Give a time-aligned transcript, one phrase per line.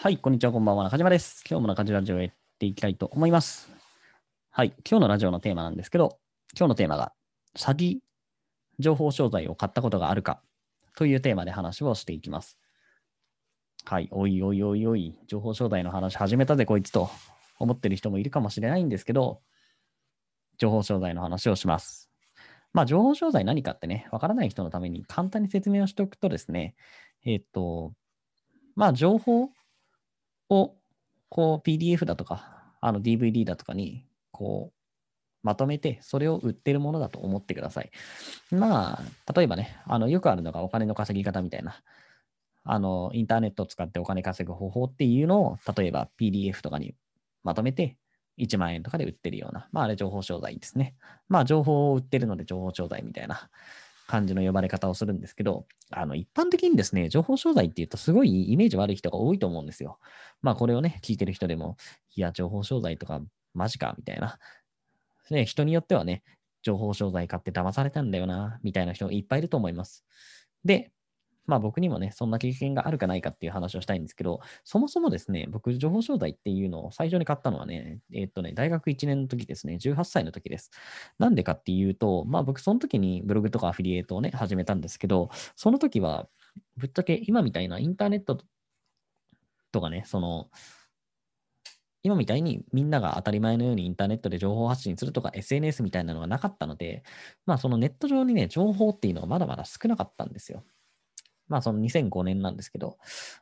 [0.00, 0.84] はい、こんにちは、こんばんは。
[0.84, 1.42] 中島です。
[1.50, 3.68] 今日も中島ラジオをやっていきたいと思います。
[4.48, 6.20] はい、今日のラジオのテーマなんですけど、
[6.56, 7.12] 今日のテーマが、
[7.56, 7.98] 詐欺
[8.78, 10.40] 情報商材を買ったことがあるか
[10.94, 12.60] というテーマで話をしていきます。
[13.86, 17.10] はい、おいおいおいおい、情報商材の話始めたぜ、こいつと
[17.58, 19.42] 思ってる人もいるかもしれないんですけど、
[20.58, 22.08] 情報商材の話をします。
[22.72, 26.76] まあ、情報商材何かってね、わからない人のために簡単に説明をしておくとですね、
[27.24, 27.94] えっ、と、
[28.76, 29.50] まあ、情報
[30.50, 30.74] を、
[31.28, 34.78] こう、PDF だとか、あの DVD だとかに、こう、
[35.42, 37.90] まとめて、それを売ってるものだと思ってください。
[38.50, 41.82] まあ、例えばね、あの、よくあるのがお金の稼ぎ方みたいな、
[42.64, 46.94] あの、インターネットを使ってお金稼ぐ方法っていうのを、例えば PDF とかに
[47.44, 47.96] まとめて、
[48.38, 50.94] 1万円とかで売ってるような、まあ、あれ情報商材ですね。
[51.28, 53.50] まあ、情報を売ってるので情報商材みたいな
[54.08, 59.98] 感じの呼ばれ方をするんですけど、あの、一般的にですね、情報商材っていうとすごいイメージ悪い人が多いと思うんですよ。
[60.40, 61.76] まあ、これをね、聞いてる人でも、
[62.16, 63.20] いや、情報商材とか
[63.52, 64.38] マジか、みたいな。
[65.30, 66.24] ね、人によってはね、
[66.62, 70.04] 情報商材買って騙されたんだよな、みたいな人いっぱいいると思います。
[70.64, 70.90] で、
[71.48, 80.70] まあ僕にもね、そんな経験があるかないかっていう話をしたいんですけど、そもそもですね、僕、情報商材っていうのを最初に買ったのはね、えっとね、大学1年の時ですね、18歳の時です。
[81.18, 86.28] なんでかっていうと、まあ僕、その時にブログとかアフィリエイトをね、始めたんですけど、その時は、
[86.76, 88.38] ぶっちゃけ今みたいなインターネット
[89.72, 90.50] とかね、その、
[92.02, 97.02] 今みたいにみんなが当たり前のようにインターネットで情報発信するとか SNS みたいなのがなかったので、
[97.44, 100.64] まあそのネット上にね、情報っていうのがまだまだ少なかったんですよ。
[101.48, 102.98] まあその2005年なんですけど、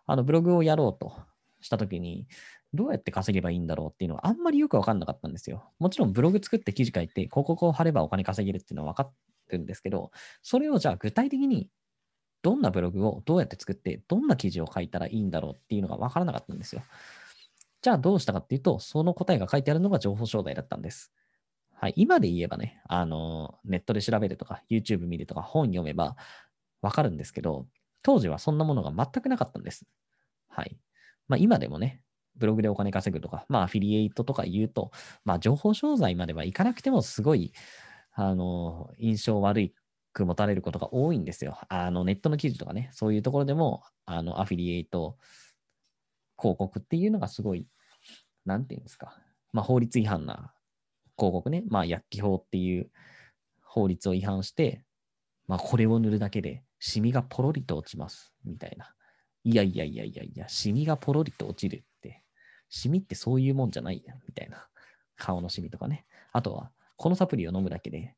[0.06, 1.12] あのブログをやろうと
[1.60, 2.26] したときに、
[2.74, 5.70] どうやって稼げばいいんだろうっていうのはあんまりよくわかんなかったんですよ。
[5.78, 9.12] もちろんブログ作って記事書いて、広告を貼ればお金稼げるっていうのは分かっ
[9.48, 10.10] てるんですけど、
[10.42, 11.68] それをじゃあ具体的に
[12.42, 16.82] どんなブログをどうやって作って、どんな記事を書いたらいいんだろうっていうのが分からなかったんですよ。
[17.82, 21.12] じゃあどうしたかっていうと、その答えが書いてあるのが情報商材だったんです。
[21.74, 26.16] はい、今で言えばね、あの、ネットで調べるとか、YouTube 見るとか、本読めば
[26.82, 27.66] 分かるんですけど、
[28.06, 29.84] 当時はそんなものが全くなかったんです。
[30.48, 30.78] はい。
[31.26, 32.02] まあ今でもね、
[32.36, 34.92] ブログでお金稼ぐとか、まあアフィリエイトとか言うと、
[35.24, 37.52] まあ情報商材まではいかなくてもすごい、
[38.12, 39.72] あの、印象悪
[40.12, 41.58] く持たれることが多いんですよ。
[41.68, 45.18] あの、ネットの記事とかね、そういうところでも、あの、アフィリエイト
[46.40, 47.66] 広告っていうのがすごい、
[48.44, 49.18] なんていうんですか。
[49.52, 50.54] まあ法律違反な
[51.18, 52.88] 広告ね、まあ薬機法っていう
[53.64, 54.84] 法律を違反して、
[55.48, 58.94] まあこれを塗るだけでシミがポロリと落ちます、みたいな。
[59.42, 62.22] いやいやいやいやいや、シミがポロリと落ちるって、
[62.68, 64.68] シミってそういうもんじゃないや、みたいな。
[65.16, 66.06] 顔のシミとかね。
[66.32, 68.14] あとは、このサプリを飲むだけで、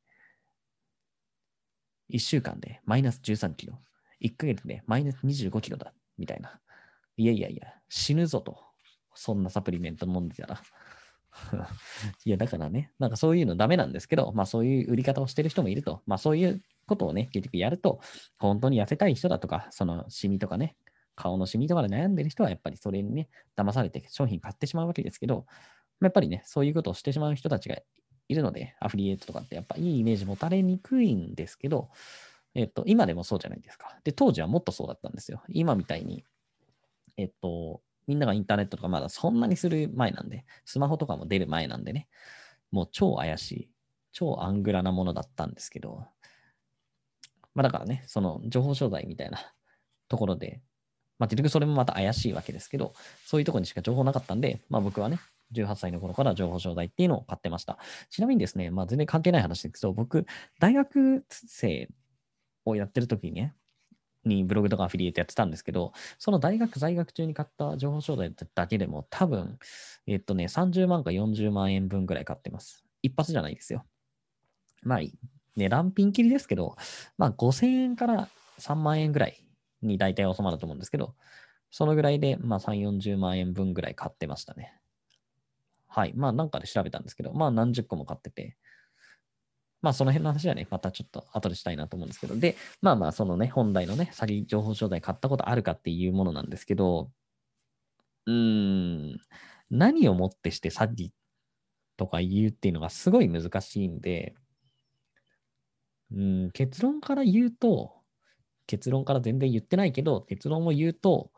[2.11, 3.79] 1週間でマイナス13キロ、
[4.21, 6.61] 1ヶ月でマイナス25キロだ、みたいな。
[7.17, 8.59] いやいやいや、死ぬぞと。
[9.15, 10.63] そんなサプリメント飲んでたら。
[12.27, 18.01] いや、だからね、なんかそういうのダメなんですけど、まあそういう売り方をしてる人もいると、まあそういうことをね、結局やると、
[18.39, 20.77] 本当に痩せたい人だとか、そのシミとかね、
[21.15, 25.47] 顔のシミとかで悩んでる人はやっぱりそれにね、騙されて商品買ってしまうわけですけど、
[26.01, 27.77] やっぱりね、そういうことをしてしまう人たちが
[28.29, 31.91] いるので、アフリエイトとかってやっぱいいイメージ持たれにくいんですけど、
[32.55, 33.99] えっと、今でもそうじゃないですか。
[34.05, 35.43] で、当時はもっとそうだったんですよ。
[35.49, 36.25] 今みたいに、
[37.17, 42.09] えっと、みんながインターネットとかまだそんなにする前なんで、スマホとかも出る前なんでね、
[42.71, 43.71] もう超怪しい、
[44.13, 46.05] 超アングラなものだったんですけど、
[47.59, 49.41] まあだからね、その情報商材みたいな
[50.07, 50.63] ところで、
[51.19, 52.95] まあ結局それもまた怪しいわけですけど、
[53.27, 55.19] そういうところにしか情報なかったんで、まあ僕はね、
[55.51, 57.81] 18歳の頃から情報商材っていうのを買ってました。
[58.11, 60.25] ちなみにですね、まあ全然関係ない話ですけど、僕、
[60.61, 61.89] 大学生
[62.65, 63.57] をやってる時にね、
[64.25, 69.59] にブログとかアフィリエイトやってたんですけど、その大学在学中に買った情報商材だけでも多分、
[70.07, 72.85] えっとね、30万か40万円分ぐらい買ってます。
[73.03, 73.85] 一発じゃないですよ。
[74.83, 75.01] まあ、
[75.59, 76.77] 値段ピンキリですけど、
[77.19, 79.45] まあ5000円から3万円ぐらい
[79.83, 81.15] に大体収まると思うんですけど、
[81.71, 84.73] そのぐらいで、まあ3、40万円分ぐらい買ってましたね。
[85.87, 86.13] はい。
[86.15, 88.57] まあなんかで調べたんですけど、まあ何十個も買ってて、
[89.81, 97.11] まあその辺の話はね、またちょっと後でしたいなと思うんですけど、で、まあまあそのね、本題のね、詐欺情報商材買ったことあるかっていうものなんですけど、
[98.27, 99.21] うーん、
[99.71, 101.11] 何をもってして詐欺
[101.97, 104.35] とか言うっていうのがすごい難しいんで、
[106.13, 107.95] うん、結論から言うと、
[108.67, 111.31] 結論から全然言ってないけど、結論を言うと、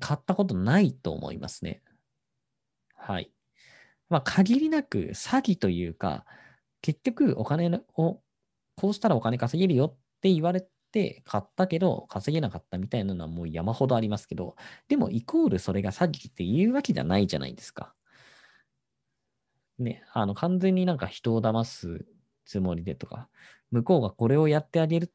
[0.00, 1.82] 買ったことないと思いますね。
[2.94, 3.30] はい。
[4.08, 6.24] まあ、限りなく詐欺というか、
[6.82, 8.20] 結局お金を、
[8.76, 14.56] こうしたらお金稼げるよって言われて買ったけど稼げなかったみたいなのはもう山ほどありますけど、
[14.88, 17.94] でもイコールそれが詐欺っていうわけじゃないじゃないですか。
[19.78, 22.06] ね、あの完全になんか人を騙す
[22.46, 23.28] つもりでとか、
[23.70, 25.08] 向こうがこれをやってあげるっ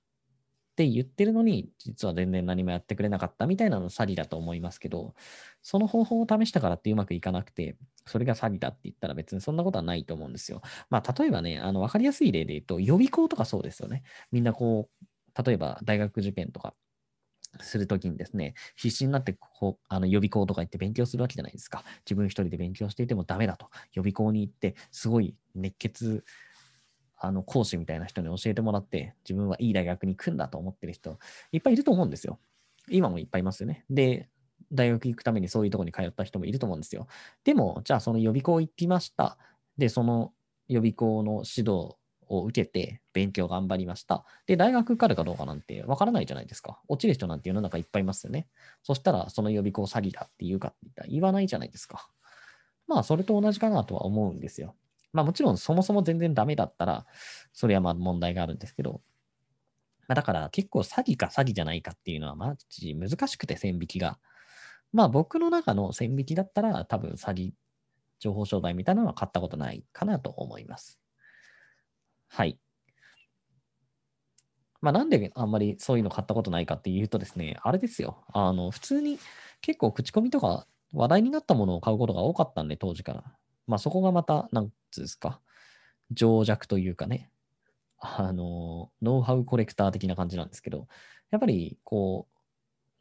[0.76, 5.16] て言ってるのに、実は全然何もやってくれなかったみたいなの詐欺だと思いますけど、
[5.62, 10.62] その方法を試したからってうまくいかなくて、それが詐欺だって言ったら別にそんなことはないと思うんですよ。
[10.90, 14.04] まあ、例えばね、あの、わかりやすい例で言うと、予備校とかそうですよね。
[14.32, 16.74] みんなこう、例えば大学受験とか
[17.60, 21.84] するときにですね、必死になってこうあの予備校とか行って勉強するわけじゃないですか。
[22.06, 23.70] 自分一人で勉強していてもダメだと。
[23.94, 26.24] 予備校に行って、すごい熱血
[27.24, 31.20] あの講師みたいな人に教えてもらって、自分はいい大学に行くんだと思ってる人、
[31.52, 32.40] いっぱいいると思うんですよ。
[32.90, 33.86] 今もいっぱいいますよね。
[33.90, 34.28] で、
[34.72, 37.08] 大学行くためにそういうとこに通った人もいると思うんですよ。
[37.44, 39.38] でも、じゃあその予備校行きました。
[39.78, 40.34] で、その
[40.68, 41.96] 予備校の指導
[42.28, 44.26] を受けて勉強頑張りました。
[44.48, 46.82] で、大学受かるかどうかなんてわからないじゃないですか。
[46.88, 48.48] 落ちる人なんて世の中いっぱいいますよね。
[48.82, 52.10] そしたら、その予備校詐欺だって言うかって言ったら言わないじゃないですか。
[52.88, 54.76] まあ、それと同じかなとは思うんですよ。
[55.14, 57.06] まあ、もちろんそもそも全然ダメだったら、
[57.54, 59.02] それはまあ問題があるんですけど、
[60.08, 64.20] まあ、だから結構詐欺か詐欺じゃないかっていうのはマジ難しくて線引きが。
[64.94, 67.54] まあ僕の中の線引きだったら多分詐欺
[68.20, 71.00] 情報商材みたいなのは買ったことないかなと思います。
[72.28, 72.58] はい。
[74.82, 78.24] まあ、なんであんまりそういうの買ったことないかっていうとですね、あれですよ。
[78.34, 79.20] あの、普通に
[79.62, 83.24] 結構口コミとか話題になったものを買うことが多かったんで、当時から。
[83.68, 85.42] まあ、そこがまた、なんつですか、
[86.12, 87.32] 情弱というかね、
[88.00, 90.88] あの、ノウハウコレクター的な感じなんですけど、
[91.30, 92.38] やっぱり、こう、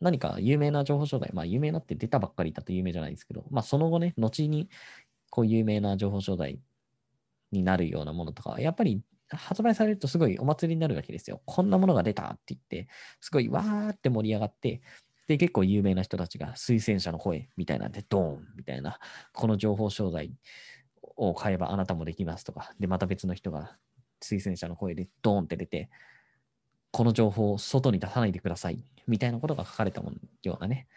[0.00, 4.68] 何か有名な情報商材、まあ、有名なって出たばっかりだと有名じゃないですけど、まあ、その後ね、後に、
[5.30, 6.60] こう、有名な情報商材
[7.52, 11.42] になるようなものとか、やっぱり発売されるとすごいお祭りになるわけですよ。
[11.44, 12.88] こんなものが出たって言って、
[13.20, 14.82] すごいわーって盛り上がって、
[15.28, 18.98] で、結構有名な人たちが推薦者の声みたいなんで、ドーンみたいな、
[19.32, 20.32] この情報商材
[21.20, 23.76] を買えばあなたもできますとか、で、また別の人が
[24.22, 25.90] 推薦者の声でドーンって出て、
[26.92, 30.88] この情報を外に出さないでくださいみたいなことが書かれたものようなね、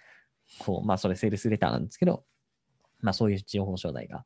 [0.59, 2.23] こう、まあそれセールスレターなんですけど、
[3.01, 4.25] まあそういう情報商材が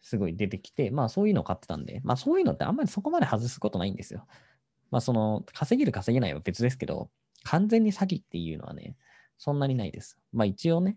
[0.00, 4.24] すごい出てきて、まあそういうのを買ってたんで、まあそういうのってあんまりそこまで外すことないんですよ。
[4.92, 7.10] まあその稼げる稼げないは別ですけど、
[7.42, 8.94] 完全に詐欺っていうのはね、
[9.36, 10.16] そんなにないです。
[10.32, 10.96] まあ一応ね、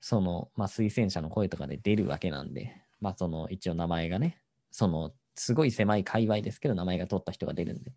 [0.00, 7.92] その、まあ推薦者の声とかで出るわけなんで、まあその一応名前がね、そのすごい狭い界隈ですけど名前が取った人が出るんで、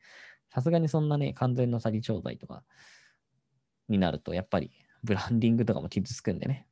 [0.49, 2.63] さすがにそんなね、完全の詐欺商材とか
[3.89, 4.71] になると、やっぱり
[5.03, 6.67] ブランディングとかも傷つくんでね。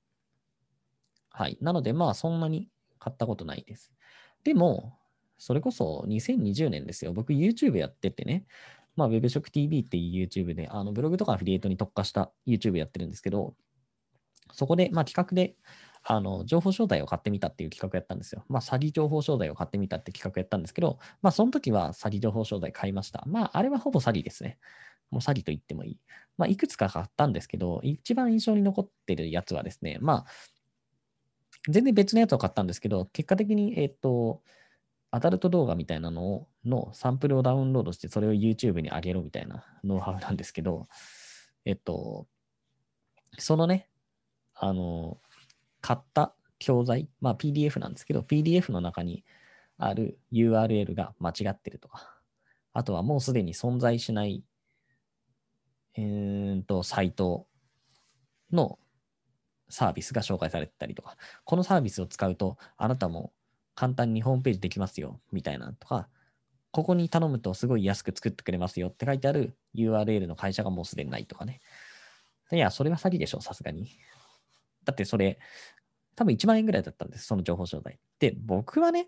[1.29, 1.57] はい。
[1.61, 2.69] なのでまあそんなに
[2.99, 3.91] 買ったことないです。
[4.43, 4.97] でも、
[5.37, 7.13] それこそ2020年ですよ。
[7.13, 8.45] 僕 YouTube やっててね、
[8.95, 13.55] まあ Web 食 TV っていう YouTube で、あのブログとかアフィリエイトに特化した YouTube やってるんですけど、
[14.53, 15.55] そこで、まあ企画で、
[16.03, 18.43] あの、情報商材を買ってみたっていう企画やったんですよ。
[18.49, 23.23] まあ、詐欺情報商材を買ってみたって企画やったんですけど、まあ、その時は詐欺情報商材買いました。
[23.27, 24.57] まあ、あれはほぼ詐欺ですね。
[25.11, 25.99] もう詐欺と言ってもいい。
[26.37, 30.25] まあ、いくつか買ったんですけど、一番印象に残ってるやつはですね、まあ、
[31.69, 34.41] 全然別のやつを買ったんですけど、結果的に、えっ、と、
[35.11, 40.87] アダルト動画みたいなのをのサンプルをダウンロードして、それを YouTube に上げろみたいなノウハウなんですけど、
[41.65, 42.27] えっと、
[43.37, 43.89] そのね、
[44.61, 45.17] あの、
[45.81, 49.25] 買った教材、まあ PDF なんですけど、PDF の中に
[49.79, 52.21] ある URL が間違ってるとか、
[52.71, 54.43] あとはもうすでに存在しない、
[55.95, 57.47] えー、と、サイト
[58.51, 58.77] の
[59.67, 63.33] サービスが紹介されてたりとか、このサービスを使うと、あなたも
[63.73, 66.07] 簡単にホームページできますよ、みたいなとか、
[66.69, 71.61] ここに頼むとすごい安く作ってくれますよって書いてある URL の会社がもうすでにないとかね。
[72.51, 73.89] いや、それは詐欺でしょ、さすがに。
[74.85, 75.39] だってそれ、
[76.15, 77.99] 多分1万円ぐらいだったんです、その情報商材。
[78.19, 79.07] で、僕はね、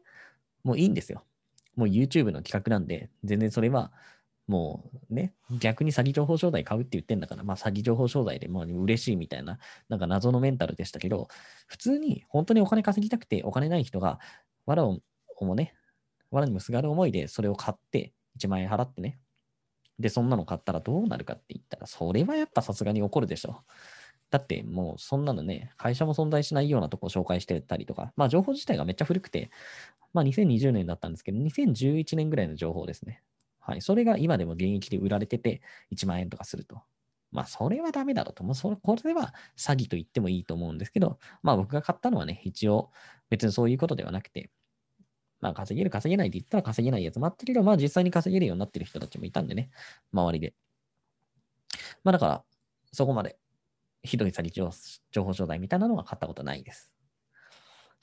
[0.63, 1.23] もういいんですよ。
[1.75, 3.91] もう YouTube の企画なんで、全然それは
[4.47, 11.27] もうね、逆に詐欺情報商材買うって言ってんだから、まあ詐欺情報商材でもう嬉しいみたいな、なんか謎のメンタルでしたけど、
[11.67, 14.19] 普通に本当にお金稼ぎたくてお金ない人が、
[14.65, 14.99] わらを
[15.41, 15.73] もね、
[16.31, 19.19] わらにもすがる思いでそれを買って1万円払ってね。
[19.99, 23.63] で、そんなの買ったらどうなるかって言ったら、それはやっぱさすがに怒るでしょ。
[24.33, 29.51] だってもうそんなのね、会社も存在しないようなとこを紹介してたりとか、まあ情報自体がめっちゃ古くて、
[30.11, 33.21] まあ2020年だったんですけど、2011年ぐらいの情報ですね。
[33.59, 33.81] はい。
[33.83, 35.61] それが今でも現役で売られてて、
[35.91, 36.81] 1万円とかすると。
[37.31, 38.43] まあ、それはダメだろうと。
[38.43, 42.89] もうそれ、これは詐欺と言ってもいいと思うんですけど、まあ僕が買ったのはね、一応
[43.29, 44.49] 別にそういうことではなくて、
[45.41, 49.69] まあ稼げる稼げないって言ったら稼げないやつもあったけど、まあ実際に稼げるようになってる人たちもいたんでね、
[50.11, 50.55] 周りで。
[52.03, 52.43] まあだから、
[52.91, 53.37] そこまで
[54.03, 54.51] ひどい詐欺
[55.11, 56.93] 情報商材みたいなのは買ったことないです。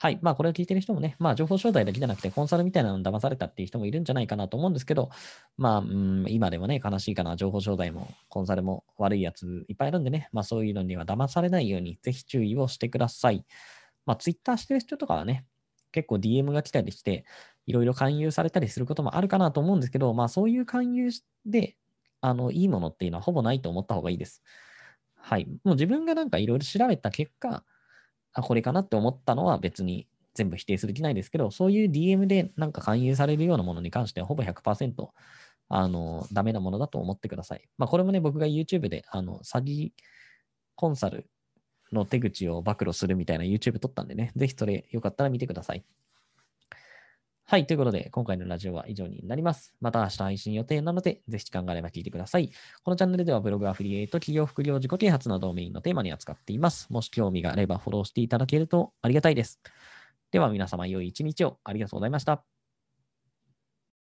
[0.01, 0.17] はい。
[0.23, 5.11] まあ、これを聞いてる人もね、まあ、情報商材だけじゃなくて、コンサルみたいなのに騙されたっていう人もいるんじゃないかなと思うんですけど、
[5.57, 13.45] まあ、うん、今でもね、悲しいかな、情報商材も、コンサルも悪いやついっぱいいるんでね、まあ、そういうのには騙されないように、ぜひ注意をしてください。
[14.07, 15.45] まあ、ツイッターしてる人とかはね、
[15.91, 17.25] 結構 DM が来たりして、
[17.67, 21.11] いろいろ勧誘されたりすることもあるかなと思うんですけど、まあ、そういう勧誘
[21.45, 21.75] で、
[22.21, 24.41] あの、いいものっていうのはほぼないと思った方がいいです。
[25.21, 25.47] はい。
[25.63, 27.63] もう自分がなんかいろいろ調べた結果、
[28.33, 35.13] あ、これかなって思ったのは別に全部否定する気ないですけど、そういう DM でなんか勧誘されるようなものに関してはほぼ100%
[35.69, 37.69] あのダメなものだと思ってください。
[37.77, 39.91] まあこれもね、僕が YouTube であの詐欺
[40.75, 41.29] コンサル
[41.91, 45.85] の手口を暴露するみたいな YouTube 撮ったんでね、ぜひそれよかったら見てください。
[47.51, 47.67] はい。
[47.67, 49.75] ということで、今回のラジオは以上になります。
[49.81, 52.49] また明日配信予定なので、ぜひ時間があれば聞いてください。
[52.81, 56.87] このチャンネルではブログアフリエイト、企業副業、自己啓発などをメインのテーマに扱っています。
[56.89, 59.59] もし興味があればフォローしていただけるとありがたいです。
[60.31, 62.60] では皆様良い一日をありがとうございました。